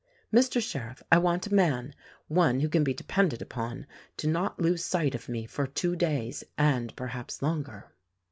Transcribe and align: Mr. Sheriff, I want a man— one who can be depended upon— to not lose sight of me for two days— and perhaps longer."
Mr. 0.33 0.59
Sheriff, 0.59 1.03
I 1.11 1.19
want 1.19 1.45
a 1.45 1.53
man— 1.53 1.93
one 2.27 2.61
who 2.61 2.69
can 2.69 2.83
be 2.83 2.91
depended 2.91 3.39
upon— 3.39 3.85
to 4.17 4.25
not 4.27 4.59
lose 4.59 4.83
sight 4.83 5.13
of 5.13 5.29
me 5.29 5.45
for 5.45 5.67
two 5.67 5.95
days— 5.95 6.43
and 6.57 6.95
perhaps 6.95 7.43
longer." 7.43 7.85